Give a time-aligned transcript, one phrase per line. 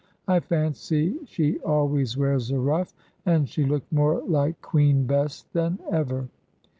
[0.27, 5.77] I fancy she always wears a ruff, and she looked more like Queen Bess than
[5.91, 6.27] ever.